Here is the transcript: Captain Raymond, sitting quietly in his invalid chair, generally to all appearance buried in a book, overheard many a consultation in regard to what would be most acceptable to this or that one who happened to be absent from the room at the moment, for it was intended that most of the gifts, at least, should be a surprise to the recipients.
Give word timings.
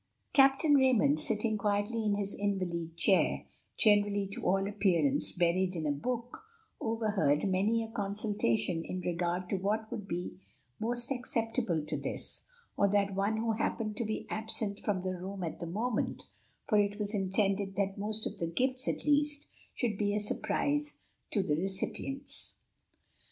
Captain 0.33 0.73
Raymond, 0.73 1.19
sitting 1.19 1.59
quietly 1.59 2.03
in 2.03 2.15
his 2.15 2.33
invalid 2.33 2.97
chair, 2.97 3.45
generally 3.77 4.25
to 4.31 4.41
all 4.41 4.67
appearance 4.67 5.31
buried 5.33 5.75
in 5.75 5.85
a 5.85 5.91
book, 5.91 6.41
overheard 6.79 7.47
many 7.47 7.83
a 7.83 7.87
consultation 7.91 8.83
in 8.83 9.01
regard 9.01 9.47
to 9.47 9.57
what 9.57 9.91
would 9.91 10.07
be 10.07 10.39
most 10.79 11.11
acceptable 11.11 11.85
to 11.85 11.95
this 11.97 12.49
or 12.77 12.87
that 12.87 13.13
one 13.13 13.37
who 13.37 13.51
happened 13.51 13.95
to 13.95 14.03
be 14.03 14.25
absent 14.31 14.79
from 14.79 15.03
the 15.03 15.13
room 15.15 15.43
at 15.43 15.59
the 15.59 15.67
moment, 15.67 16.23
for 16.65 16.79
it 16.79 16.97
was 16.97 17.13
intended 17.13 17.75
that 17.75 17.95
most 17.99 18.25
of 18.25 18.39
the 18.39 18.47
gifts, 18.47 18.87
at 18.87 19.05
least, 19.05 19.51
should 19.75 19.99
be 19.99 20.15
a 20.15 20.19
surprise 20.19 21.01
to 21.29 21.43
the 21.43 21.55
recipients. 21.55 22.57